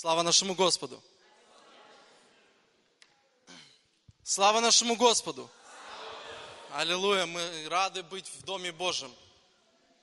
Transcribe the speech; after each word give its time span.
Слава 0.00 0.22
нашему 0.22 0.54
Господу! 0.54 1.02
Слава 4.22 4.60
нашему 4.60 4.94
Господу! 4.94 5.50
Аллилуйя! 6.70 7.26
Мы 7.26 7.66
рады 7.68 8.04
быть 8.04 8.28
в 8.28 8.44
Доме 8.44 8.70
Божьем. 8.70 9.12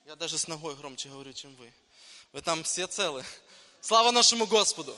Я 0.05 0.17
даже 0.17 0.37
с 0.37 0.49
ногой 0.49 0.75
громче 0.75 1.07
говорю, 1.07 1.31
чем 1.31 1.55
вы. 1.55 1.71
Вы 2.33 2.41
там 2.41 2.65
все 2.65 2.87
целы. 2.87 3.23
Слава 3.79 4.11
нашему 4.11 4.47
Господу! 4.47 4.93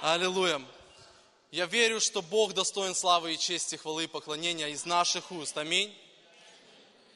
Аллилуйя! 0.00 0.62
Я 1.50 1.66
верю, 1.66 2.00
что 2.00 2.22
Бог 2.22 2.54
достоин 2.54 2.94
славы 2.94 3.34
и 3.34 3.36
чести, 3.36 3.74
хвалы 3.74 4.04
и 4.04 4.06
поклонения 4.06 4.68
из 4.68 4.86
наших 4.86 5.32
уст. 5.32 5.58
Аминь. 5.58 5.92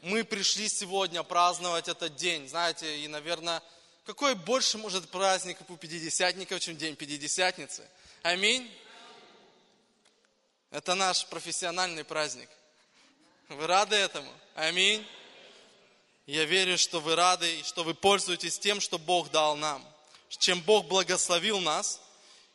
Мы 0.03 0.25
пришли 0.25 0.69
сегодня 0.69 1.23
праздновать 1.23 1.87
этот 1.87 2.17
день. 2.17 2.49
Знаете, 2.49 2.99
и, 2.99 3.07
наверное, 3.07 3.63
какой 4.09 4.35
больше 4.35 4.79
может 4.79 5.11
праздник 5.11 5.59
у 5.69 5.77
пятидесятников, 5.77 6.61
чем 6.61 6.79
День 6.79 6.97
Пятидесятницы? 6.97 7.87
Аминь. 8.23 8.67
Это 10.71 10.95
наш 10.95 11.27
профессиональный 11.27 12.05
праздник. 12.05 12.49
Вы 13.51 13.67
рады 13.67 13.97
этому? 13.97 14.33
Аминь. 14.55 15.07
Я 16.25 16.47
верю, 16.47 16.79
что 16.79 17.01
вы 17.01 17.17
рады 17.17 17.59
и 17.59 17.63
что 17.65 17.85
вы 17.85 17.93
пользуетесь 17.93 18.59
тем, 18.59 18.81
что 18.81 18.99
Бог 18.99 19.31
дал 19.31 19.57
нам. 19.57 19.87
Чем 20.31 20.63
Бог 20.63 20.87
благословил 20.87 21.61
нас 21.61 22.01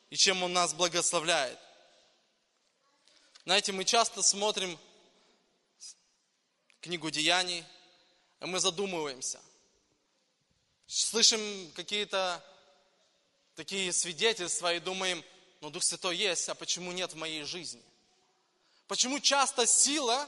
и 0.09 0.15
чем 0.15 0.41
Он 0.41 0.53
нас 0.53 0.73
благословляет. 0.73 1.59
Знаете, 3.45 3.73
мы 3.73 3.85
часто 3.85 4.23
смотрим 4.23 4.79
книгу 6.81 7.11
Деяний, 7.11 7.63
и 8.41 8.45
мы 8.45 8.59
задумываемся– 8.59 9.39
слышим 10.87 11.71
какие-то 11.75 12.43
такие 13.55 13.91
свидетельства 13.93 14.73
и 14.73 14.79
думаем, 14.79 15.23
ну 15.61 15.69
Дух 15.69 15.83
Святой 15.83 16.17
есть, 16.17 16.49
а 16.49 16.55
почему 16.55 16.91
нет 16.91 17.13
в 17.13 17.17
моей 17.17 17.43
жизни? 17.43 17.81
Почему 18.87 19.19
часто 19.19 19.65
сила, 19.65 20.27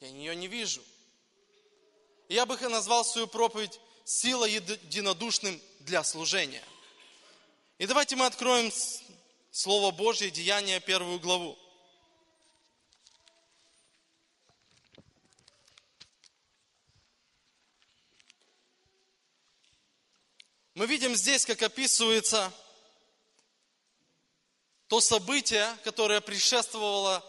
я 0.00 0.08
ее 0.08 0.36
не 0.36 0.48
вижу? 0.48 0.82
я 2.28 2.46
бы 2.46 2.56
назвал 2.56 3.04
свою 3.04 3.26
проповедь 3.26 3.78
«Сила 4.04 4.44
единодушным 4.44 5.60
для 5.80 6.02
служения». 6.04 6.62
И 7.78 7.86
давайте 7.86 8.16
мы 8.16 8.26
откроем 8.26 8.72
Слово 9.50 9.90
Божье, 9.90 10.30
Деяние, 10.30 10.80
первую 10.80 11.20
главу. 11.20 11.58
Мы 20.74 20.86
видим 20.86 21.14
здесь, 21.14 21.46
как 21.46 21.62
описывается 21.62 22.52
то 24.88 25.00
событие, 25.00 25.76
которое 25.84 26.20
предшествовало 26.20 27.24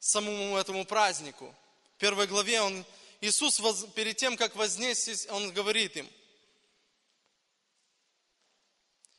самому 0.00 0.56
этому 0.56 0.84
празднику. 0.84 1.54
В 1.96 2.00
первой 2.00 2.26
главе 2.26 2.60
он, 2.60 2.84
Иисус 3.20 3.60
перед 3.94 4.16
тем, 4.16 4.36
как 4.36 4.56
вознесись, 4.56 5.26
Он 5.30 5.52
говорит 5.52 5.96
им, 5.96 6.10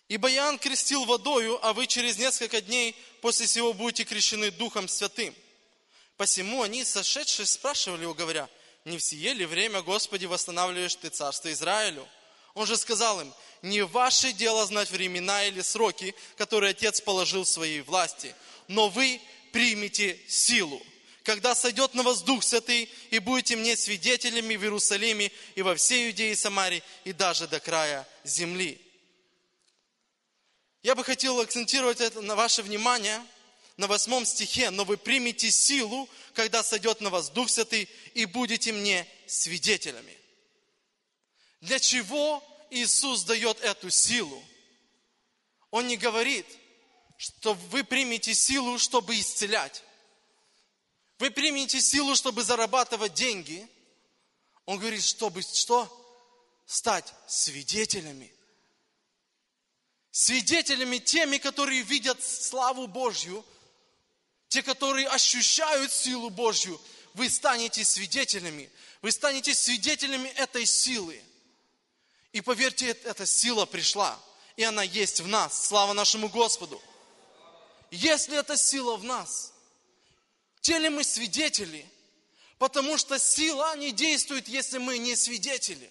«Ибо 0.10 0.32
Иоанн 0.32 0.60
крестил 0.60 1.06
водою, 1.06 1.58
а 1.66 1.74
вы 1.74 1.88
через 1.88 2.18
несколько 2.18 2.62
дней 2.62 2.96
после 3.22 3.48
сего 3.48 3.74
будете 3.74 4.04
крещены 4.04 4.52
Духом 4.52 4.88
Святым». 4.88 5.34
Посему 6.18 6.62
они, 6.62 6.84
сошедшие, 6.84 7.46
спрашивали 7.46 8.04
его, 8.04 8.14
говоря, 8.14 8.50
«Не 8.84 8.98
в 8.98 9.04
сие 9.04 9.34
ли 9.34 9.46
время, 9.46 9.82
Господи, 9.82 10.26
восстанавливаешь 10.26 10.96
Ты 10.96 11.10
царство 11.10 11.52
Израилю?» 11.52 12.08
Он 12.56 12.66
же 12.66 12.78
сказал 12.78 13.22
им, 13.22 13.34
не 13.62 13.84
ваше 13.84 14.32
дело 14.32 14.66
знать 14.66 14.90
времена 14.90 15.46
или 15.46 15.62
сроки, 15.62 16.16
которые 16.38 16.72
Отец 16.72 17.02
положил 17.02 17.44
в 17.44 17.50
своей 17.50 17.82
власти, 17.82 18.36
но 18.68 18.90
вы 18.90 19.22
примите 19.52 20.20
силу, 20.28 20.82
когда 21.24 21.54
сойдет 21.54 21.94
на 21.94 22.04
вас 22.04 22.22
Дух 22.22 22.44
Святый, 22.44 22.90
и 23.12 23.20
будете 23.20 23.56
мне 23.56 23.78
свидетелями 23.78 24.56
в 24.56 24.64
Иерусалиме 24.64 25.32
и 25.56 25.62
во 25.62 25.76
всей 25.76 26.08
Иудее 26.08 26.32
и 26.32 26.36
Самаре, 26.36 26.82
и 27.04 27.14
даже 27.14 27.48
до 27.48 27.60
края 27.60 28.08
земли. 28.24 28.82
Я 30.84 30.96
бы 30.96 31.04
хотел 31.04 31.40
акцентировать 31.40 32.00
это 32.02 32.22
на 32.22 32.36
ваше 32.36 32.62
внимание 32.62 33.22
на 33.78 33.88
восьмом 33.88 34.26
стихе. 34.26 34.70
«Но 34.70 34.86
вы 34.86 34.98
примете 34.98 35.52
силу, 35.52 36.08
когда 36.34 36.64
сойдет 36.64 37.02
на 37.02 37.10
вас 37.10 37.30
Дух 37.30 37.50
Святый, 37.50 37.90
и 38.14 38.26
будете 38.26 38.72
мне 38.72 39.08
свидетелями». 39.28 40.16
Для 41.66 41.80
чего 41.80 42.44
Иисус 42.70 43.24
дает 43.24 43.60
эту 43.62 43.90
силу? 43.90 44.42
Он 45.72 45.88
не 45.88 45.98
говорит, 45.98 46.46
что 47.18 47.56
вы 47.56 47.84
примете 47.84 48.36
силу, 48.36 48.78
чтобы 48.78 49.20
исцелять. 49.20 49.84
Вы 51.18 51.32
примете 51.32 51.82
силу, 51.82 52.16
чтобы 52.16 52.44
зарабатывать 52.44 53.16
деньги. 53.16 53.68
Он 54.66 54.78
говорит, 54.78 55.04
чтобы 55.04 55.42
что? 55.42 55.90
Стать 56.68 57.12
свидетелями. 57.28 58.32
Свидетелями 60.12 61.00
теми, 61.00 61.38
которые 61.38 61.82
видят 61.82 62.24
славу 62.24 62.86
Божью, 62.86 63.44
те, 64.50 64.62
которые 64.62 65.08
ощущают 65.08 65.92
силу 65.92 66.30
Божью, 66.30 66.80
вы 67.16 67.28
станете 67.28 67.84
свидетелями. 67.84 68.70
Вы 69.02 69.12
станете 69.12 69.56
свидетелями 69.56 70.30
этой 70.30 70.66
силы. 70.68 71.22
И 72.36 72.42
поверьте, 72.42 72.90
эта 72.90 73.26
сила 73.26 73.66
пришла, 73.66 74.20
и 74.58 74.64
она 74.66 74.84
есть 74.84 75.22
в 75.22 75.28
нас. 75.28 75.68
Слава 75.68 75.94
нашему 75.94 76.28
Господу. 76.28 76.82
Если 77.92 78.38
эта 78.38 78.58
сила 78.58 78.98
в 78.98 79.06
нас, 79.06 79.54
те 80.60 80.78
ли 80.78 80.90
мы 80.90 81.06
свидетели? 81.06 81.90
Потому 82.58 82.98
что 82.98 83.18
сила 83.20 83.74
не 83.78 83.94
действует, 83.94 84.50
если 84.50 84.80
мы 84.80 84.98
не 84.98 85.16
свидетели. 85.16 85.90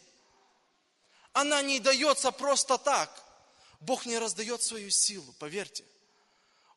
Она 1.33 1.63
не 1.63 1.81
дается 1.81 2.31
просто 2.31 2.77
так. 2.77 3.25
Бог 3.81 4.05
не 4.05 4.19
раздает 4.19 4.63
свою 4.63 4.91
силу, 4.91 5.33
поверьте. 5.39 5.83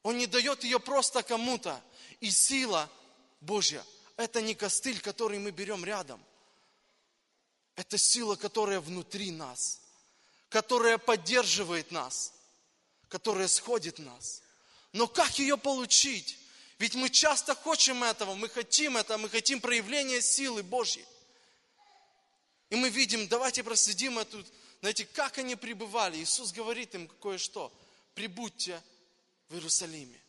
Он 0.01 0.17
не 0.17 0.27
дает 0.27 0.63
ее 0.63 0.79
просто 0.79 1.23
кому-то. 1.23 1.81
И 2.21 2.31
сила 2.31 2.89
Божья– 3.41 3.83
это 4.15 4.41
не 4.41 4.55
костыль, 4.55 5.01
который 5.01 5.39
мы 5.39 5.51
берем 5.51 5.83
рядом– 5.83 6.23
это 7.77 7.97
сила, 7.97 8.35
которая 8.35 8.81
внутри 8.81 9.31
нас, 9.31 9.79
которая 10.49 10.97
поддерживает 10.97 11.91
нас, 11.91 12.33
которая 13.07 13.47
сходит 13.47 13.99
нас. 13.99 14.41
Но 14.93 15.07
как 15.07 15.37
ее 15.37 15.57
получить? 15.57 16.39
Ведь 16.79 16.95
мы 16.95 17.09
часто 17.09 17.55
хотим 17.55 18.03
этого, 18.03 18.33
мы 18.33 18.49
хотим 18.49 18.97
этого, 18.97 19.17
мы 19.17 19.29
хотим 19.29 19.61
проявления 19.61 20.21
силы 20.21 20.63
Божьей. 20.63 21.05
И 22.71 22.75
мы 22.75 22.89
видим, 22.89 23.27
давайте 23.27 23.63
проследим 23.63 24.17
эту, 24.17 24.43
знаете, 24.81 25.05
как 25.05 25.37
они 25.37 25.55
пребывали. 25.55 26.17
Иисус 26.17 26.51
говорит 26.51 26.95
им 26.95 27.07
кое-что. 27.21 27.71
Прибудьте 28.15 28.81
в 29.49 29.53
Иерусалиме. 29.53 30.19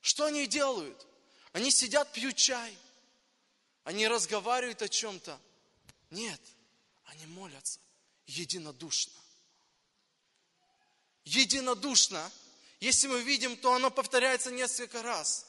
Что 0.00 0.24
они 0.24 0.46
делают? 0.46 1.06
Они 1.52 1.70
сидят, 1.70 2.10
пьют 2.12 2.36
чай. 2.36 2.74
Они 3.84 4.08
разговаривают 4.08 4.80
о 4.80 4.88
чем-то. 4.88 5.38
Нет, 6.10 6.40
они 7.04 7.26
молятся 7.26 7.80
единодушно. 8.26 9.12
Единодушно, 11.24 12.30
если 12.80 13.08
мы 13.08 13.20
видим, 13.22 13.56
то 13.56 13.74
оно 13.74 13.90
повторяется 13.90 14.50
несколько 14.50 15.02
раз, 15.02 15.46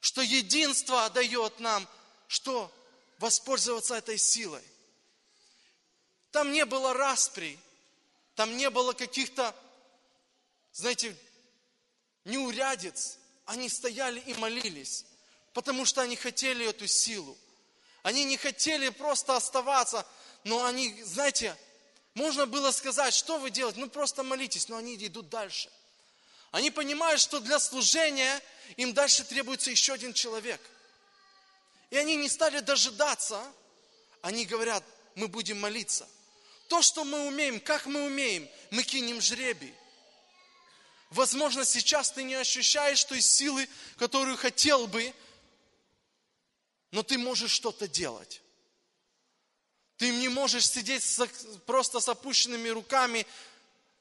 что 0.00 0.22
единство 0.22 1.08
дает 1.10 1.60
нам, 1.60 1.86
что 2.28 2.72
воспользоваться 3.18 3.94
этой 3.94 4.18
силой. 4.18 4.62
Там 6.30 6.50
не 6.52 6.64
было 6.64 6.94
распри, 6.94 7.58
там 8.34 8.56
не 8.56 8.70
было 8.70 8.94
каких-то, 8.94 9.54
знаете, 10.72 11.16
неурядиц. 12.24 13.18
Они 13.44 13.68
стояли 13.68 14.20
и 14.20 14.34
молились, 14.34 15.04
потому 15.52 15.84
что 15.84 16.00
они 16.00 16.16
хотели 16.16 16.66
эту 16.66 16.86
силу. 16.86 17.36
Они 18.02 18.24
не 18.24 18.36
хотели 18.36 18.88
просто 18.88 19.36
оставаться, 19.36 20.06
но 20.44 20.64
они, 20.64 21.02
знаете, 21.04 21.56
можно 22.14 22.46
было 22.46 22.72
сказать, 22.72 23.14
что 23.14 23.38
вы 23.38 23.50
делаете? 23.50 23.80
Ну 23.80 23.88
просто 23.88 24.22
молитесь, 24.22 24.68
но 24.68 24.76
они 24.76 24.96
идут 24.96 25.28
дальше. 25.28 25.70
Они 26.50 26.70
понимают, 26.70 27.20
что 27.20 27.40
для 27.40 27.58
служения 27.58 28.40
им 28.76 28.92
дальше 28.92 29.24
требуется 29.24 29.70
еще 29.70 29.94
один 29.94 30.12
человек. 30.12 30.60
И 31.90 31.96
они 31.96 32.16
не 32.16 32.28
стали 32.28 32.60
дожидаться, 32.60 33.42
они 34.20 34.44
говорят, 34.44 34.82
мы 35.14 35.28
будем 35.28 35.60
молиться. 35.60 36.08
То, 36.68 36.82
что 36.82 37.04
мы 37.04 37.26
умеем, 37.26 37.60
как 37.60 37.86
мы 37.86 38.04
умеем, 38.04 38.48
мы 38.70 38.82
кинем 38.82 39.20
жребий. 39.20 39.74
Возможно, 41.10 41.64
сейчас 41.64 42.10
ты 42.10 42.22
не 42.22 42.34
ощущаешь 42.34 43.04
той 43.04 43.20
силы, 43.20 43.68
которую 43.98 44.36
хотел 44.36 44.86
бы, 44.86 45.12
но 46.92 47.02
ты 47.02 47.18
можешь 47.18 47.50
что-то 47.50 47.88
делать. 47.88 48.42
Ты 49.96 50.10
не 50.10 50.28
можешь 50.28 50.68
сидеть 50.68 51.04
просто 51.66 52.00
с 52.00 52.08
опущенными 52.08 52.68
руками, 52.68 53.26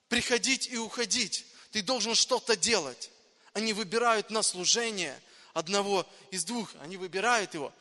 приходить 0.07 0.67
и 0.67 0.77
уходить. 0.77 1.45
ты 1.71 1.81
должен 1.81 2.15
что-то 2.15 2.55
делать. 2.57 3.09
Они 3.53 3.73
выбирают 3.73 4.29
на 4.29 4.43
служение 4.43 5.19
одного 5.53 6.05
из 6.29 6.43
двух, 6.43 6.69
они 6.81 6.97
выбирают 6.97 7.53
его, 7.53 7.73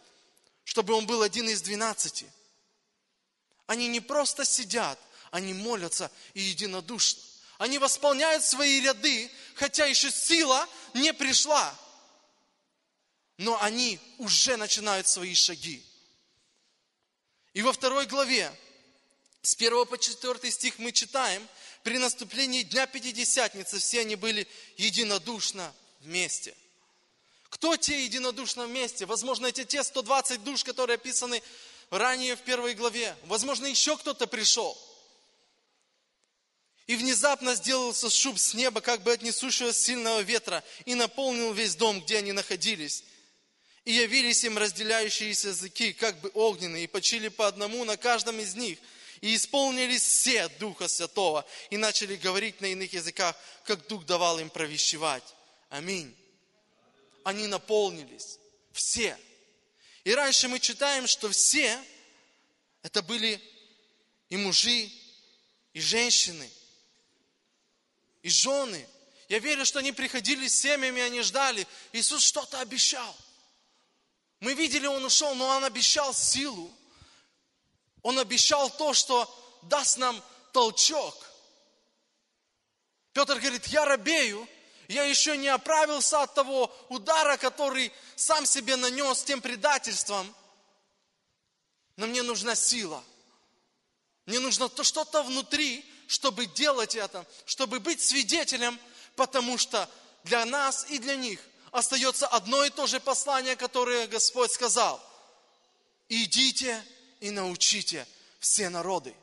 чтобы 0.64 0.94
он 0.94 1.06
был 1.06 1.22
один 1.22 1.48
из 1.48 1.60
двенадцати. 1.62 2.30
Они 3.66 3.88
не 3.88 4.00
просто 4.00 4.44
сидят, 4.44 4.98
они 5.30 5.54
молятся 5.54 6.10
и 6.34 6.40
единодушно. 6.40 7.22
Они 7.58 7.78
восполняют 7.78 8.44
свои 8.44 8.80
ряды, 8.80 9.30
хотя 9.54 9.86
еще 9.86 10.10
сила 10.10 10.68
не 10.94 11.12
пришла. 11.12 11.76
Но 13.40 13.58
они 13.62 13.98
уже 14.18 14.58
начинают 14.58 15.08
свои 15.08 15.34
шаги. 15.34 15.82
И 17.54 17.62
во 17.62 17.72
второй 17.72 18.04
главе, 18.04 18.54
с 19.40 19.54
1 19.54 19.86
по 19.86 19.96
4 19.96 20.50
стих 20.50 20.78
мы 20.78 20.92
читаем, 20.92 21.48
при 21.82 21.96
наступлении 21.96 22.64
Дня 22.64 22.86
Пятидесятницы 22.86 23.78
все 23.78 24.00
они 24.00 24.16
были 24.16 24.46
единодушно 24.76 25.74
вместе. 26.00 26.54
Кто 27.48 27.78
те 27.78 28.04
единодушно 28.04 28.66
вместе? 28.66 29.06
Возможно, 29.06 29.46
эти 29.46 29.64
те 29.64 29.84
120 29.84 30.44
душ, 30.44 30.62
которые 30.62 30.96
описаны 30.96 31.42
ранее 31.88 32.36
в 32.36 32.42
первой 32.42 32.74
главе. 32.74 33.16
Возможно, 33.22 33.64
еще 33.64 33.96
кто-то 33.96 34.26
пришел. 34.26 34.76
И 36.86 36.94
внезапно 36.94 37.54
сделался 37.54 38.10
шуб 38.10 38.38
с 38.38 38.52
неба, 38.52 38.82
как 38.82 39.02
бы 39.02 39.14
от 39.14 39.22
несущего 39.22 39.72
сильного 39.72 40.20
ветра, 40.20 40.62
и 40.84 40.94
наполнил 40.94 41.54
весь 41.54 41.74
дом, 41.74 42.02
где 42.02 42.18
они 42.18 42.32
находились. 42.32 43.02
И 43.84 43.92
явились 43.92 44.44
им 44.44 44.58
разделяющиеся 44.58 45.48
языки, 45.48 45.92
как 45.92 46.20
бы 46.20 46.30
огненные, 46.34 46.84
и 46.84 46.86
почили 46.86 47.28
по 47.28 47.46
одному 47.46 47.84
на 47.84 47.96
каждом 47.96 48.38
из 48.38 48.54
них. 48.54 48.78
И 49.20 49.34
исполнились 49.34 50.02
все 50.02 50.48
Духа 50.58 50.88
Святого, 50.88 51.46
и 51.70 51.76
начали 51.76 52.16
говорить 52.16 52.60
на 52.60 52.66
иных 52.66 52.92
языках, 52.92 53.36
как 53.64 53.86
Дух 53.86 54.06
давал 54.06 54.38
им 54.38 54.50
провещевать. 54.50 55.24
Аминь. 55.68 56.14
Они 57.24 57.46
наполнились. 57.46 58.38
Все. 58.72 59.16
И 60.04 60.14
раньше 60.14 60.48
мы 60.48 60.58
читаем, 60.58 61.06
что 61.06 61.30
все 61.30 61.78
это 62.82 63.02
были 63.02 63.40
и 64.30 64.36
мужи, 64.36 64.90
и 65.72 65.80
женщины, 65.80 66.48
и 68.22 68.30
жены. 68.30 68.86
Я 69.28 69.38
верю, 69.38 69.64
что 69.64 69.78
они 69.78 69.92
приходили 69.92 70.48
с 70.48 70.60
семьями, 70.60 71.02
они 71.02 71.20
ждали. 71.22 71.66
Иисус 71.92 72.22
что-то 72.22 72.60
обещал. 72.60 73.16
Мы 74.40 74.54
видели, 74.54 74.86
Он 74.86 75.04
ушел, 75.04 75.34
но 75.34 75.46
Он 75.46 75.64
обещал 75.64 76.14
силу. 76.14 76.70
Он 78.02 78.18
обещал 78.18 78.70
то, 78.70 78.94
что 78.94 79.28
даст 79.62 79.98
нам 79.98 80.20
толчок. 80.52 81.14
Петр 83.12 83.38
говорит, 83.38 83.66
я 83.66 83.84
робею, 83.84 84.48
я 84.88 85.04
еще 85.04 85.36
не 85.36 85.48
оправился 85.48 86.22
от 86.22 86.34
того 86.34 86.74
удара, 86.88 87.36
который 87.36 87.92
сам 88.16 88.46
себе 88.46 88.76
нанес 88.76 89.22
тем 89.24 89.40
предательством, 89.40 90.34
но 91.96 92.06
мне 92.06 92.22
нужна 92.22 92.54
сила. 92.54 93.04
Мне 94.26 94.38
нужно 94.38 94.68
то 94.68 94.82
что-то 94.84 95.22
внутри, 95.22 95.84
чтобы 96.06 96.46
делать 96.46 96.94
это, 96.94 97.26
чтобы 97.44 97.78
быть 97.80 98.00
свидетелем, 98.00 98.78
потому 99.16 99.58
что 99.58 99.88
для 100.24 100.44
нас 100.44 100.86
и 100.88 100.98
для 100.98 101.16
них 101.16 101.40
остается 101.72 102.26
одно 102.26 102.64
и 102.64 102.70
то 102.70 102.86
же 102.86 103.00
послание, 103.00 103.56
которое 103.56 104.06
Господь 104.06 104.52
сказал. 104.52 105.00
Идите 106.08 106.84
и 107.20 107.30
научите 107.30 108.06
все 108.40 108.68
народы. 108.68 109.14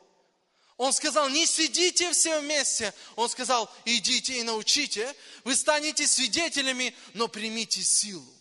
Он 0.76 0.92
сказал, 0.92 1.28
не 1.28 1.44
сидите 1.44 2.12
все 2.12 2.40
вместе. 2.40 2.94
Он 3.16 3.28
сказал, 3.28 3.70
идите 3.84 4.38
и 4.38 4.44
научите. 4.44 5.14
Вы 5.44 5.56
станете 5.56 6.06
свидетелями, 6.06 6.94
но 7.14 7.26
примите 7.26 7.82
силу. 7.82 8.32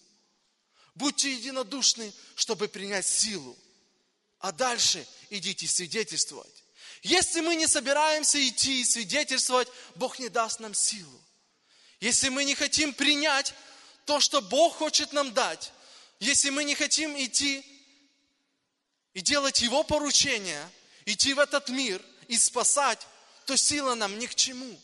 Будьте 0.93 1.33
единодушны, 1.33 2.13
чтобы 2.35 2.67
принять 2.67 3.07
силу. 3.07 3.57
А 4.39 4.51
дальше 4.51 5.05
идите 5.31 5.67
свидетельствовать. 5.67 6.63
Если 7.01 7.41
мы 7.41 7.55
не 7.55 7.67
собираемся 7.67 8.45
идти 8.47 8.81
и 8.81 8.85
свидетельствовать, 8.85 9.67
Бог 9.95 10.19
не 10.19 10.29
даст 10.29 10.59
нам 10.59 10.75
силу. 10.75 11.21
Если 11.99 12.29
мы 12.29 12.43
не 12.43 12.53
хотим 12.53 12.93
принять 12.93 13.55
то, 14.07 14.19
что 14.19 14.41
Бог 14.41 14.77
хочет 14.77 15.13
нам 15.13 15.33
дать, 15.33 15.71
если 16.19 16.49
мы 16.49 16.63
не 16.63 16.73
хотим 16.73 17.15
идти 17.15 17.63
и 19.13 19.21
делать 19.21 19.61
Его 19.61 19.83
поручения, 19.83 20.67
идти 21.05 21.35
в 21.35 21.39
этот 21.39 21.69
мир– 21.69 22.03
и 22.27 22.37
спасать, 22.37 23.07
то 23.45 23.55
сила 23.55 23.95
нам 23.95 24.17
ни 24.19 24.25
к 24.25 24.35
чему. 24.35 24.79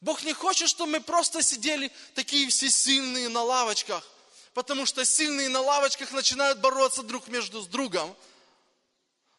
Бог 0.00 0.22
не 0.22 0.32
хочет, 0.32 0.68
чтобы 0.68 0.92
мы 0.92 1.00
просто 1.00 1.42
сидели 1.42 1.90
такие 2.14 2.48
все 2.48 2.70
сильные 2.70 3.28
на 3.28 3.42
лавочках, 3.42 4.06
потому 4.54 4.86
что 4.86 5.04
сильные 5.04 5.48
на 5.48 5.60
лавочках 5.60 6.12
начинают 6.12 6.58
бороться 6.58 7.02
друг 7.02 7.28
между 7.28 7.60
с 7.60 7.66
другом. 7.66 8.16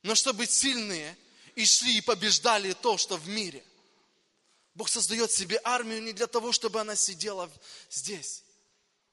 Но 0.04 0.16
чтобы 0.16 0.46
сильные 0.46 1.18
и 1.56 1.66
шли 1.66 1.98
и 1.98 2.02
побеждали 2.02 2.74
то, 2.74 2.98
что 2.98 3.18
в 3.18 3.28
мире. 3.28 3.64
Бог 4.74 4.88
создает 4.88 5.32
себе 5.32 5.60
армию 5.64 6.02
не 6.02 6.14
для 6.14 6.28
того, 6.28 6.52
чтобы 6.52 6.80
она 6.80 6.96
сидела 6.96 7.52
здесь. 7.90 8.44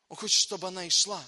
Он 0.08 0.16
хочет, 0.16 0.40
чтобы 0.40 0.68
она 0.68 0.86
и 0.86 0.90
шла. 0.90 1.22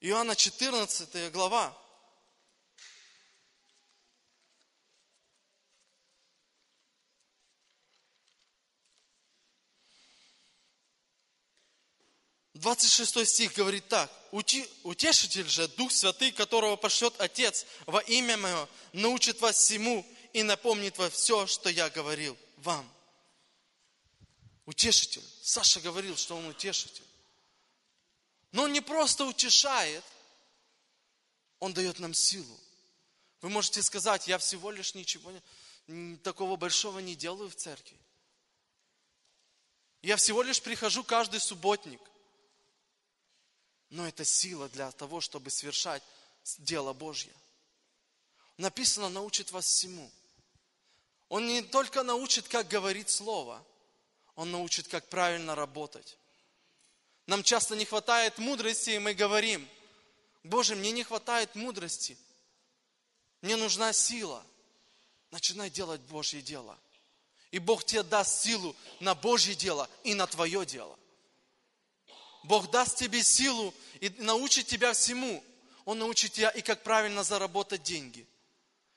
Иоанна 0.00 0.34
14 0.34 1.30
глава. 1.32 1.76
26 12.60 13.26
стих 13.26 13.54
говорит 13.54 13.88
так. 13.88 14.10
Утешитель 14.32 15.48
же, 15.48 15.66
Дух 15.68 15.90
Святый, 15.90 16.30
которого 16.30 16.76
пошлет 16.76 17.14
Отец 17.18 17.66
во 17.86 18.00
имя 18.00 18.36
Мое, 18.36 18.68
научит 18.92 19.40
вас 19.40 19.56
всему 19.56 20.06
и 20.34 20.42
напомнит 20.42 20.98
вам 20.98 21.10
все, 21.10 21.46
что 21.46 21.70
я 21.70 21.88
говорил 21.88 22.36
вам. 22.58 22.88
Утешитель. 24.70 25.24
Саша 25.42 25.80
говорил, 25.80 26.16
что 26.16 26.36
он 26.36 26.46
утешитель. 26.46 27.04
Но 28.52 28.62
он 28.62 28.72
не 28.72 28.80
просто 28.80 29.24
утешает, 29.24 30.04
он 31.58 31.74
дает 31.74 31.98
нам 31.98 32.14
силу. 32.14 32.58
Вы 33.42 33.50
можете 33.50 33.82
сказать, 33.82 34.28
я 34.28 34.38
всего 34.38 34.70
лишь 34.70 34.94
ничего 34.94 35.32
такого 36.22 36.56
большого 36.56 37.00
не 37.00 37.14
делаю 37.14 37.50
в 37.50 37.56
церкви. 37.56 37.98
Я 40.02 40.16
всего 40.16 40.42
лишь 40.42 40.62
прихожу 40.62 41.04
каждый 41.04 41.40
субботник 41.40 42.00
но 43.90 44.06
это 44.06 44.24
сила 44.24 44.68
для 44.68 44.90
того, 44.92 45.20
чтобы 45.20 45.50
совершать 45.50 46.02
дело 46.58 46.92
Божье. 46.92 47.32
Написано, 48.56 49.08
научит 49.08 49.50
вас 49.50 49.66
всему. 49.66 50.10
Он 51.28 51.46
не 51.46 51.62
только 51.62 52.02
научит, 52.02 52.48
как 52.48 52.68
говорить 52.68 53.10
слово, 53.10 53.64
он 54.40 54.52
научит, 54.52 54.88
как 54.88 55.06
правильно 55.10 55.54
работать. 55.54 56.16
Нам 57.26 57.42
часто 57.42 57.76
не 57.76 57.84
хватает 57.84 58.38
мудрости, 58.38 58.88
и 58.88 58.98
мы 58.98 59.12
говорим, 59.12 59.68
Боже, 60.44 60.76
мне 60.76 60.92
не 60.92 61.04
хватает 61.04 61.54
мудрости, 61.54 62.16
мне 63.42 63.56
нужна 63.56 63.92
сила. 63.92 64.42
Начинай 65.30 65.68
делать 65.68 66.00
Божье 66.00 66.40
дело. 66.40 66.78
И 67.50 67.58
Бог 67.58 67.84
тебе 67.84 68.02
даст 68.02 68.42
силу 68.42 68.74
на 68.98 69.14
Божье 69.14 69.54
дело 69.54 69.90
и 70.04 70.14
на 70.14 70.26
твое 70.26 70.64
дело. 70.64 70.98
Бог 72.42 72.70
даст 72.70 72.96
тебе 72.96 73.22
силу 73.22 73.74
и 74.00 74.08
научит 74.20 74.66
тебя 74.68 74.94
всему. 74.94 75.44
Он 75.84 75.98
научит 75.98 76.32
тебя 76.32 76.48
и 76.48 76.62
как 76.62 76.82
правильно 76.82 77.24
заработать 77.24 77.82
деньги. 77.82 78.26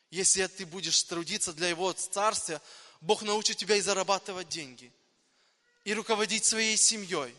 Если 0.09 0.47
ты 0.47 0.65
будешь 0.65 1.03
трудиться 1.03 1.51
для 1.51 1.67
Его 1.67 1.91
Царствия, 1.91 2.61
Бог 3.01 3.23
научит 3.23 3.57
тебя 3.57 3.75
и 3.75 3.81
зарабатывать 3.81 4.47
деньги. 4.47 4.93
И 5.83 5.93
руководить 5.93 6.45
своей 6.45 6.77
семьей. 6.77 7.35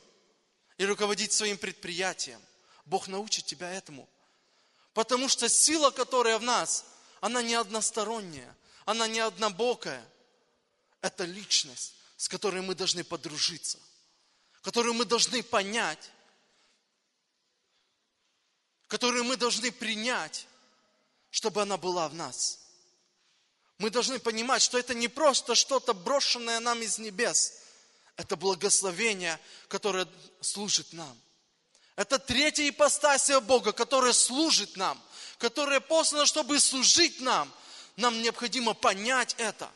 И 0.79 0.85
руководить 0.85 1.33
своим 1.33 1.57
предприятием. 1.57 2.41
Бог 2.85 3.09
научит 3.09 3.47
тебя 3.47 3.71
этому. 3.71 4.09
Потому 4.93 5.29
что 5.29 5.49
сила, 5.49 5.91
которая 5.91 6.39
в 6.39 6.43
нас, 6.43 6.85
она 7.21 7.43
не 7.43 7.55
односторонняя, 7.55 8.55
она 8.85 9.07
не 9.07 9.21
однобокая. 9.21 10.05
Это 11.01 11.25
личность, 11.25 11.95
с 12.17 12.29
которой 12.29 12.63
мы 12.63 12.75
должны 12.75 13.05
подружиться– 13.05 13.79
которую 14.65 14.95
мы 14.95 15.05
должны 15.05 15.43
понять, 15.43 16.11
которую 18.87 19.25
мы 19.25 19.37
должны 19.37 19.71
принять, 19.71 20.47
чтобы 21.31 21.61
она 21.61 21.77
была 21.77 22.09
в 22.09 22.15
нас. 22.15 22.61
Мы 23.77 23.91
должны 23.91 24.19
понимать, 24.19 24.63
что 24.63 24.79
это 24.79 24.95
не 24.95 25.09
просто 25.09 25.55
что-то 25.55 25.93
брошенное 25.93 26.61
нам 26.61 26.81
из 26.81 26.99
небес. 26.99 27.61
Это 28.17 28.37
благословение, 28.37 29.39
которое 29.69 30.07
служит 30.41 30.93
нам. 30.93 31.19
Это 31.97 32.19
третья 32.19 32.69
ипостасия 32.69 33.41
Бога, 33.41 33.73
которая 33.73 34.13
служит 34.13 34.77
нам, 34.77 35.01
которая 35.39 35.81
послана, 35.81 36.27
чтобы 36.27 36.59
служить 36.61 37.21
нам. 37.21 37.53
Нам 37.97 38.21
необходимо 38.23 38.75
понять 38.75 39.35
это. 39.39 39.71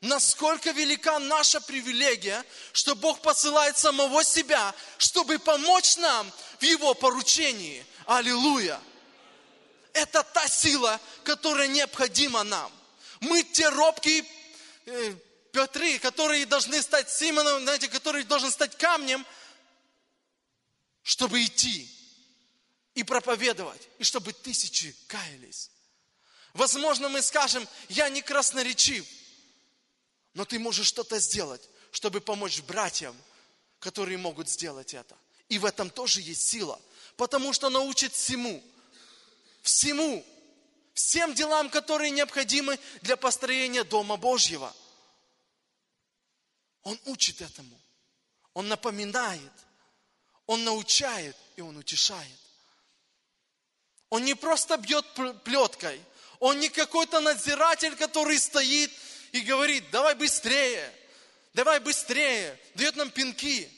Насколько 0.00 0.70
велика 0.70 1.18
наша 1.18 1.60
привилегия, 1.60 2.44
что 2.72 2.94
Бог 2.94 3.20
посылает 3.20 3.76
самого 3.76 4.22
себя, 4.22 4.74
чтобы 4.96 5.38
помочь 5.38 5.96
нам 5.96 6.30
в 6.60 6.62
Его 6.62 6.94
поручении. 6.94 7.84
Аллилуйя! 8.06 8.80
Это 9.92 10.22
та 10.22 10.46
сила, 10.46 11.00
которая 11.24 11.66
необходима 11.66 12.44
нам. 12.44 12.70
Мы 13.20 13.42
те 13.42 13.68
робкие 13.68 14.24
Петры, 15.58 15.98
которые 15.98 16.46
должны 16.46 16.80
стать 16.80 17.10
Симоном, 17.10 17.62
знаете, 17.62 17.88
который 17.88 18.22
должен 18.22 18.48
стать 18.52 18.78
камнем, 18.78 19.26
чтобы 21.02 21.42
идти 21.42 21.90
и 22.94 23.02
проповедовать, 23.02 23.88
и 23.98 24.04
чтобы 24.04 24.32
тысячи 24.32 24.94
каялись. 25.08 25.72
Возможно, 26.54 27.08
мы 27.08 27.22
скажем, 27.22 27.66
я 27.88 28.08
не 28.08 28.22
красноречив, 28.22 29.04
но 30.34 30.44
ты 30.44 30.60
можешь 30.60 30.86
что-то 30.86 31.18
сделать, 31.18 31.68
чтобы 31.90 32.20
помочь 32.20 32.60
братьям, 32.60 33.16
которые 33.80 34.16
могут 34.16 34.48
сделать 34.48 34.94
это. 34.94 35.16
И 35.48 35.58
в 35.58 35.64
этом 35.64 35.90
тоже 35.90 36.20
есть 36.20 36.48
сила, 36.48 36.80
потому 37.16 37.52
что 37.52 37.68
научит 37.68 38.12
всему, 38.12 38.62
всему, 39.62 40.24
всем 40.94 41.34
делам, 41.34 41.68
которые 41.68 42.12
необходимы 42.12 42.78
для 43.02 43.16
построения 43.16 43.82
Дома 43.82 44.16
Божьего. 44.16 44.72
Он 46.88 46.98
учит 47.04 47.42
этому, 47.42 47.78
он 48.54 48.66
напоминает, 48.68 49.52
он 50.46 50.64
научает 50.64 51.36
и 51.56 51.60
он 51.60 51.76
утешает. 51.76 52.40
Он 54.08 54.24
не 54.24 54.34
просто 54.34 54.78
бьет 54.78 55.04
плеткой, 55.44 56.00
он 56.40 56.58
не 56.58 56.70
какой-то 56.70 57.20
надзиратель, 57.20 57.94
который 57.96 58.38
стоит 58.38 58.90
и 59.32 59.40
говорит, 59.40 59.90
давай 59.90 60.14
быстрее, 60.14 60.90
давай 61.52 61.78
быстрее, 61.78 62.58
дает 62.74 62.96
нам 62.96 63.10
пинки. 63.10 63.70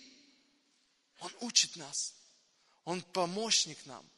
Он 1.18 1.32
учит 1.40 1.74
нас, 1.74 2.14
он 2.84 3.02
помощник 3.02 3.84
нам. 3.86 4.08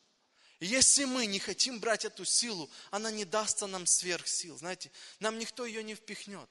И 0.61 0.67
если 0.67 1.07
мы 1.07 1.25
не 1.25 1.39
хотим 1.39 1.81
брать 1.81 2.05
эту 2.05 2.27
силу, 2.27 2.71
она 2.91 3.11
не 3.11 3.25
дастся 3.25 3.67
нам 3.67 3.87
сверх 3.87 4.29
сил. 4.29 4.59
Знаете, 4.59 4.93
нам 5.19 5.39
никто 5.39 5.65
ее 5.65 5.83
не 5.83 5.95
впихнет, 5.95 6.51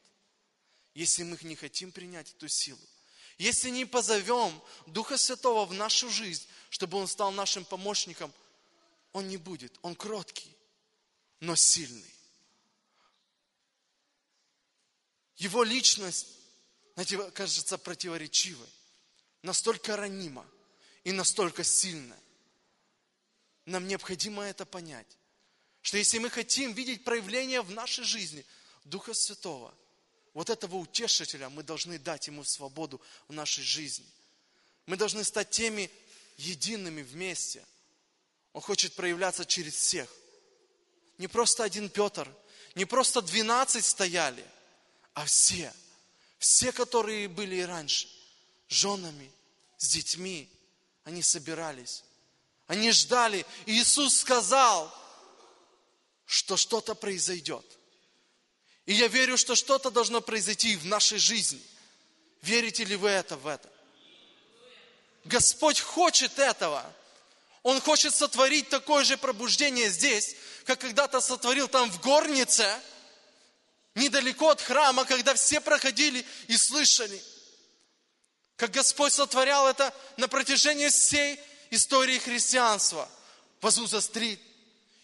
если 0.94 1.24
мы 1.24 1.38
не 1.42 1.56
хотим 1.56 1.92
принять 1.92 2.32
эту 2.32 2.48
силу. 2.48 2.80
Если 3.38 3.70
не 3.70 3.86
позовем 3.86 4.62
Духа 4.88 5.18
Святого 5.18 5.66
в 5.66 5.74
нашу 5.74 6.10
жизнь, 6.10 6.46
чтобы 6.70 6.98
Он 6.98 7.08
стал 7.08 7.32
нашим 7.32 7.66
помощником, 7.66 8.32
Он 9.14 9.28
не 9.28 9.38
будет. 9.38 9.78
Он 9.82 9.96
кроткий, 9.96 10.56
но 11.40 11.56
сильный. 11.56 12.14
Его 15.38 15.64
личность, 15.64 16.28
знаете, 16.94 17.18
кажется 17.32 17.80
противоречивой, 17.80 18.70
настолько 19.42 19.98
ранима 19.98 20.46
и 21.04 21.12
настолько 21.12 21.64
сильная. 21.64 22.20
Нам 23.66 23.88
необходимо 23.88 24.44
это 24.44 24.66
понять, 24.66 25.18
что 25.82 25.98
если 25.98 26.20
мы 26.20 26.30
хотим 26.30 26.74
видеть 26.74 27.04
проявление 27.04 27.62
в 27.62 27.72
нашей 27.72 28.04
жизни 28.04 28.46
Духа 28.84 29.16
Святого, 29.16 29.74
вот 30.34 30.50
этого 30.50 30.78
утешителя 30.78 31.50
мы 31.50 31.64
должны 31.64 32.00
дать 32.00 32.28
ему 32.28 32.44
свободу 32.44 33.02
в 33.28 33.34
нашей 33.34 33.64
жизни. 33.64 34.06
Мы 34.86 34.98
должны 34.98 35.24
стать 35.24 35.50
теми 35.50 35.92
едиными 36.38 37.02
вместе. 37.02 37.66
Он 38.54 38.62
хочет 38.62 38.94
проявляться 38.94 39.46
через 39.46 39.76
всех. 39.76 40.10
Не 41.18 41.28
просто 41.28 41.64
один 41.64 41.90
Петр, 41.90 42.28
не 42.76 42.86
просто 42.86 43.22
двенадцать 43.22 43.86
стояли– 43.86 44.46
а 45.14 45.26
все, 45.26 45.74
все, 46.40 46.72
которые 46.72 47.28
были 47.28 47.56
и 47.58 47.62
раньше, 47.62 48.08
женами, 48.70 49.32
с 49.78 49.90
детьми, 49.90 50.50
они 51.04 51.22
собирались. 51.22 52.04
Они 52.68 52.92
ждали. 52.92 53.46
И 53.66 53.74
Иисус 53.74 54.20
сказал, 54.20 54.94
что 56.26 56.56
что-то 56.56 56.96
произойдет. 56.96 57.66
И 58.92 58.94
я 58.94 59.08
верю, 59.08 59.38
что 59.38 59.56
что-то 59.56 59.90
должно 59.90 60.20
произойти 60.20 60.76
в 60.76 60.86
нашей 60.86 61.18
жизни. 61.18 61.62
Верите 62.42 62.84
ли 62.84 62.98
вы 62.98 63.08
это 63.08 63.38
в 63.38 63.48
это? 63.48 63.70
Господь 65.24 65.80
хочет 65.80 66.38
этого. 66.38 66.84
Он 67.64 67.80
хочет 67.80 68.14
сотворить 68.14 68.68
такое 68.68 69.06
же 69.06 69.16
пробуждение 69.16 69.90
здесь, 69.90 70.36
как 70.66 70.82
когда-то 70.82 71.22
сотворил 71.22 71.70
там 71.70 71.90
в 71.90 72.02
горнице– 72.02 72.70
недалеко 73.96 74.50
от 74.50 74.60
храма, 74.60 75.06
когда 75.06 75.36
все 75.36 75.62
проходили 75.62 76.26
и 76.48 76.58
слышали, 76.58 77.24
как 78.58 78.72
Господь 78.72 79.14
сотворял 79.14 79.70
это 79.70 79.94
на 80.18 80.28
протяжении 80.28 80.90
всей 80.90 81.40
истории 81.70 82.18
христианства. 82.18 83.08
Вазуза-стрит, 83.62 84.42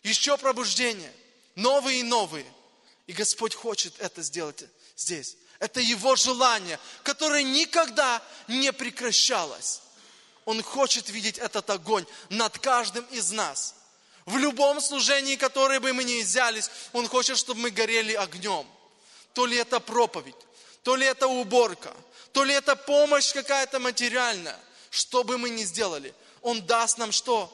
еще 0.04 0.38
пробуждение, 0.38 1.14
новые 1.56 2.02
и 2.02 2.04
новые. 2.04 2.46
И 3.08 3.14
Господь 3.14 3.56
хочет 3.56 3.94
это 4.00 4.22
сделать 4.22 4.64
здесь. 4.96 5.38
Это 5.60 5.80
Его 5.80 6.16
желание, 6.16 6.80
которое 7.04 7.44
никогда 7.44 8.22
не 8.48 8.72
прекращалось. 8.72 9.82
Он 10.46 10.62
хочет 10.62 11.10
видеть 11.10 11.40
этот 11.40 11.70
огонь 11.70 12.06
над 12.30 12.58
каждым 12.60 13.06
из 13.06 13.32
нас. 13.32 13.76
В 14.26 14.38
любом 14.38 14.80
служении, 14.82 15.36
которое 15.36 15.80
бы 15.80 15.94
мы 15.94 16.04
ни 16.04 16.22
взялись, 16.22 16.70
Он 16.94 17.08
хочет, 17.08 17.38
чтобы 17.38 17.62
мы 17.62 17.70
горели 17.72 18.14
огнем 18.14 18.68
то 19.38 19.46
ли 19.46 19.56
это 19.56 19.80
проповедь, 19.80 20.34
то 20.82 20.96
ли 20.96 21.06
это 21.06 21.28
уборка, 21.28 21.96
то 22.32 22.44
ли 22.44 22.56
это 22.56 22.76
помощь 22.76 23.34
какая-то 23.34 23.78
материальная, 23.78 24.60
что 24.90 25.24
бы 25.24 25.38
мы 25.38 25.52
ни 25.52 25.64
сделали, 25.64 26.12
Он 26.42 26.66
даст 26.66 26.98
нам 26.98 27.12
что? 27.12 27.54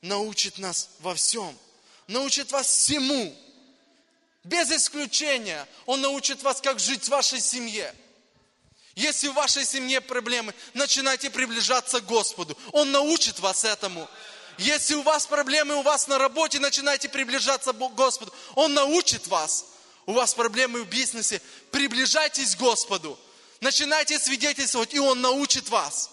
Научит 0.00 0.56
нас 0.56 0.88
во 1.00 1.14
всем. 1.14 1.54
Научит 2.06 2.50
вас 2.50 2.66
всему. 2.66 3.36
Без 4.44 4.70
исключения. 4.70 5.66
Он 5.86 6.00
научит 6.00 6.42
вас, 6.42 6.60
как 6.60 6.78
жить 6.78 7.04
в 7.04 7.08
вашей 7.08 7.40
семье. 7.40 7.94
Если 8.94 9.28
в 9.28 9.34
вашей 9.34 9.64
семье 9.64 10.00
проблемы, 10.00 10.54
начинайте 10.74 11.30
приближаться 11.30 12.00
к 12.00 12.06
Господу. 12.06 12.58
Он 12.72 12.90
научит 12.90 13.38
вас 13.38 13.64
этому. 13.64 14.08
Если 14.58 14.94
у 14.94 15.02
вас 15.02 15.26
проблемы 15.26 15.76
у 15.76 15.82
вас 15.82 16.08
на 16.08 16.18
работе, 16.18 16.58
начинайте 16.58 17.08
приближаться 17.08 17.72
к 17.72 17.94
Господу. 17.94 18.32
Он 18.54 18.74
научит 18.74 19.26
вас 19.28 19.66
у 20.06 20.12
вас 20.12 20.34
проблемы 20.34 20.82
в 20.82 20.88
бизнесе, 20.88 21.40
приближайтесь 21.70 22.56
к 22.56 22.58
Господу. 22.58 23.18
Начинайте 23.60 24.18
свидетельствовать, 24.18 24.94
и 24.94 24.98
Он 24.98 25.20
научит 25.20 25.68
вас. 25.68 26.10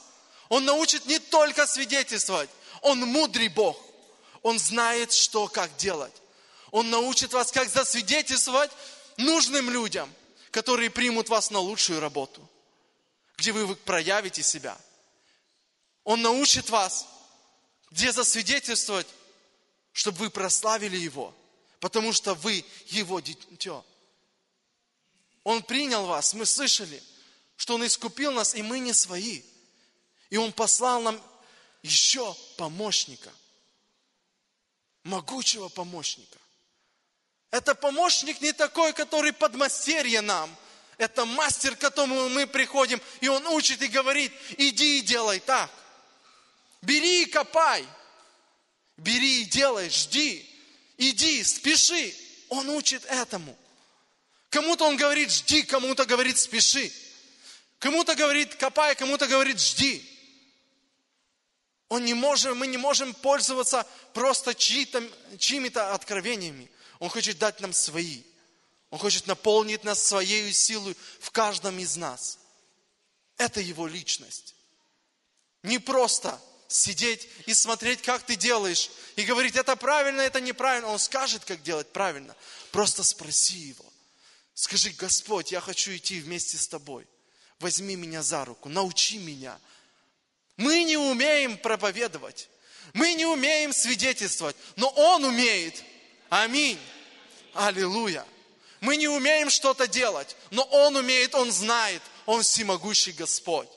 Он 0.50 0.66
научит 0.66 1.06
не 1.06 1.20
только 1.20 1.66
свидетельствовать, 1.66 2.50
Он 2.82 3.00
мудрый 3.00 3.48
Бог. 3.48 3.80
Он 4.42 4.60
знает, 4.60 5.12
что, 5.12 5.48
как 5.48 5.76
делать. 5.78 6.14
Он 6.72 6.90
научит 6.90 7.34
вас, 7.34 7.52
как 7.52 7.70
засвидетельствовать 7.70 8.72
нужным 9.18 9.70
людям, 9.70 10.14
которые 10.52 10.90
примут 10.90 11.30
вас 11.30 11.52
на 11.52 11.60
лучшую 11.60 12.00
работу, 12.00 12.48
где 13.38 13.52
вы 13.52 13.76
проявите 13.76 14.44
себя. 14.44 14.78
Он 16.04 16.22
научит 16.22 16.70
вас, 16.70 17.08
где 17.92 18.12
засвидетельствовать, 18.12 19.08
чтобы 19.94 20.20
вы 20.20 20.30
прославили 20.30 20.98
Его– 20.98 21.34
потому 21.80 22.14
что 22.14 22.34
вы 22.36 22.66
Его 22.88 23.20
дитё. 23.20 23.86
Он 25.44 25.64
принял 25.64 26.06
вас, 26.06 26.34
мы 26.34 26.46
слышали, 26.46 27.02
что 27.56 27.76
Он 27.76 27.86
искупил 27.86 28.32
нас, 28.32 28.56
и 28.56 28.62
мы 28.62 28.80
не 28.80 28.94
свои. 28.94 29.42
И 30.30 30.38
Он 30.38 30.52
послал 30.52 31.02
нам 31.02 31.22
еще 31.82 32.36
помощника, 32.58 33.32
могучего 35.04 35.70
помощника. 35.70 36.39
Это 37.52 37.76
помощник 37.76 38.42
не 38.42 38.52
такой, 38.52 38.94
который 38.94 39.34
подмастерье 39.34 40.22
нам. 40.22 40.56
Это 40.98 41.26
мастер, 41.26 41.76
к 41.76 41.80
которому 41.80 42.30
мы 42.30 42.46
приходим, 42.46 43.02
и 43.22 43.28
он 43.30 43.48
учит 43.48 43.82
и 43.82 43.88
говорит, 43.88 44.32
иди 44.58 45.00
и 45.00 45.02
делай 45.02 45.40
так. 45.40 45.72
Бери 46.82 47.24
и 47.24 47.26
копай. 47.26 47.86
Бери 48.98 49.42
и 49.42 49.46
делай, 49.46 49.90
жди 49.90 50.50
иди, 51.00 51.44
спеши. 51.44 52.14
Он 52.50 52.70
учит 52.70 53.04
этому. 53.06 53.58
Кому-то 54.50 54.86
он 54.86 54.98
говорит, 54.98 55.32
жди, 55.32 55.64
кому-то 55.64 56.06
говорит, 56.06 56.38
спеши. 56.38 56.92
Кому-то 57.80 58.16
говорит, 58.16 58.56
копай, 58.56 58.96
кому-то 58.96 59.28
говорит, 59.28 59.60
жди. 59.60 60.06
Он 61.88 62.06
не 62.06 62.14
может, 62.14 62.56
мы 62.56 62.68
не 62.68 62.78
можем 62.78 63.14
пользоваться 63.14 63.88
просто 64.14 64.54
чьими-то 64.54 65.94
откровениями. 65.94 66.70
Он 67.00 67.10
хочет 67.10 67.38
дать 67.38 67.60
нам 67.62 67.74
свои. 67.74 68.24
Он 68.90 69.00
хочет 69.00 69.28
наполнить 69.28 69.84
нас 69.84 70.04
своей 70.04 70.52
силой 70.52 70.96
в 71.20 71.32
каждом 71.32 71.80
из 71.80 71.96
нас. 71.96 72.40
Это 73.38 73.62
его 73.62 73.88
личность. 73.88 74.56
Не 75.64 75.80
просто 75.80 76.40
сидеть 76.68 77.28
и 77.46 77.54
смотреть, 77.54 78.02
как 78.02 78.24
ты 78.24 78.36
делаешь, 78.36 78.90
и 79.16 79.24
говорить, 79.24 79.56
это 79.56 79.76
правильно, 79.76 80.22
это 80.22 80.42
неправильно. 80.42 80.90
Он 80.90 81.00
скажет, 81.00 81.44
как 81.46 81.62
делать 81.62 81.92
правильно. 81.92 82.36
Просто 82.72 83.04
спроси 83.04 83.58
его. 83.58 83.86
Скажи, 84.54 84.92
Господь, 84.92 85.52
я 85.52 85.62
хочу 85.62 85.96
идти 85.96 86.20
вместе 86.20 86.58
с 86.58 86.68
Тобой. 86.68 87.08
Возьми 87.60 87.96
меня 87.96 88.24
за 88.24 88.46
руку, 88.46 88.70
научи 88.70 89.18
меня. 89.18 89.60
Мы 90.58 90.84
не 90.84 90.98
умеем 90.98 91.58
проповедовать. 91.58 92.50
Мы 92.94 93.14
не 93.14 93.26
умеем 93.26 93.72
свидетельствовать, 93.72 94.56
но 94.76 94.90
Он 94.90 95.24
умеет. 95.24 95.84
Аминь. 96.30 96.80
Аллилуйя. 97.54 98.26
Мы 98.82 98.96
не 98.96 99.08
умеем 99.08 99.50
что-то 99.50 99.88
делать, 99.88 100.36
но 100.52 100.64
Он 100.64 100.96
умеет, 100.96 101.36
Он 101.36 101.52
знает, 101.52 102.02
Он 102.26 102.44
всемогущий 102.44 103.12
Господь. 103.12 103.68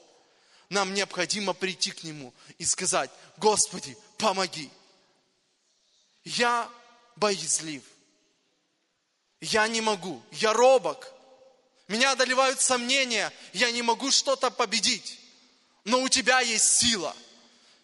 Нам 0.69 0.93
необходимо 0.93 1.53
прийти 1.53 1.91
к 1.91 2.03
Нему 2.03 2.33
и 2.57 2.65
сказать, 2.65 3.11
Господи, 3.37 3.97
помоги. 4.17 4.69
Я 6.23 6.69
боязлив. 7.15 7.83
Я 9.41 9.67
не 9.67 9.81
могу. 9.81 10.21
Я 10.31 10.53
робок. 10.53 11.11
Меня 11.89 12.11
одолевают 12.11 12.61
сомнения. 12.61 13.31
Я 13.51 13.71
не 13.71 13.81
могу 13.81 14.09
что-то 14.09 14.49
победить. 14.49 15.19
Но 15.83 16.01
у 16.01 16.07
тебя 16.07 16.39
есть 16.39 16.77
сила. 16.77 17.13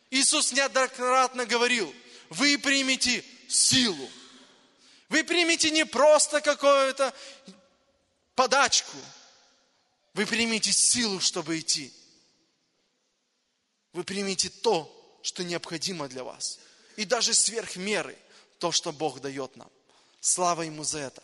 Иисус 0.09 0.53
неоднократно 0.53 1.45
говорил, 1.45 1.93
вы 2.29 2.57
примите 2.57 3.25
силу. 3.49 4.09
Вы 5.09 5.23
примите 5.23 5.71
не 5.71 5.85
просто 5.85 6.39
какую-то 6.39 7.13
подачку. 8.35 8.97
Вы 10.13 10.25
примите 10.25 10.71
силу, 10.71 11.19
чтобы 11.19 11.59
идти. 11.59 11.93
Вы 13.93 14.03
примите 14.03 14.49
то, 14.49 14.95
что 15.23 15.43
необходимо 15.43 16.07
для 16.07 16.23
вас. 16.23 16.59
И 16.95 17.05
даже 17.05 17.33
сверх 17.33 17.75
меры 17.75 18.17
то, 18.59 18.71
что 18.71 18.91
Бог 18.91 19.19
дает 19.19 19.55
нам. 19.55 19.69
Слава 20.21 20.63
Ему 20.63 20.83
за 20.83 20.99
это. 20.99 21.23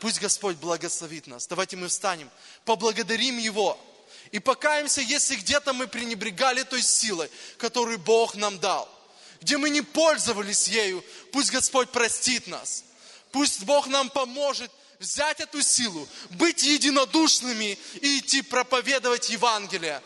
Пусть 0.00 0.20
Господь 0.20 0.56
благословит 0.56 1.26
нас. 1.26 1.46
Давайте 1.46 1.76
мы 1.76 1.88
встанем, 1.88 2.30
поблагодарим 2.64 3.38
Его 3.38 3.78
и 4.32 4.38
покаемся, 4.38 5.00
если 5.00 5.36
где-то 5.36 5.72
мы 5.72 5.86
пренебрегали 5.86 6.62
той 6.62 6.82
силой, 6.82 7.30
которую 7.56 7.98
Бог 7.98 8.34
нам 8.34 8.58
дал. 8.58 8.88
Где 9.40 9.56
мы 9.56 9.70
не 9.70 9.82
пользовались 9.82 10.68
ею, 10.68 11.04
пусть 11.32 11.50
Господь 11.50 11.90
простит 11.90 12.46
нас. 12.46 12.84
Пусть 13.34 13.64
Бог 13.64 13.88
нам 13.88 14.10
поможет 14.10 14.70
взять 15.00 15.40
эту 15.40 15.60
силу, 15.60 16.06
быть 16.30 16.62
единодушными 16.62 17.76
и 18.00 18.20
идти 18.20 18.42
проповедовать 18.42 19.28
Евангелие. 19.28 20.00